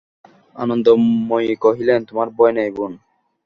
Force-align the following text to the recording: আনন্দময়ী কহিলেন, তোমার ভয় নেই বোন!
আনন্দময়ী 0.55 1.53
কহিলেন, 1.63 1.99
তোমার 2.09 2.27
ভয় 2.37 2.53
নেই 2.57 2.69
বোন! 2.75 2.91